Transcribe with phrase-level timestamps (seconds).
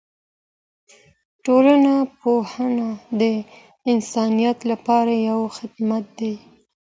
[1.45, 3.21] ټولنپوهنه د
[3.91, 6.33] انسانیت لپاره یو خدمت دی.